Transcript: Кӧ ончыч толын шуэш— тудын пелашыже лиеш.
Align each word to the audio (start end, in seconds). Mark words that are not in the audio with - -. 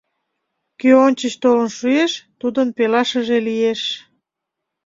Кӧ 0.79 0.89
ончыч 1.05 1.33
толын 1.43 1.69
шуэш— 1.77 2.11
тудын 2.41 2.67
пелашыже 2.77 3.37
лиеш. 3.47 3.81